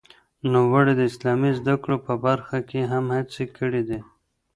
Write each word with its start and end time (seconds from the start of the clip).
نوموړي 0.51 0.93
د 0.97 1.01
اسلامي 1.11 1.51
زده 1.59 1.75
کړو 1.83 1.97
په 2.07 2.13
برخه 2.25 2.57
کې 2.69 2.79
هم 2.91 3.05
هڅې 3.17 3.43
کړې 3.57 3.81
دي. 3.89 3.99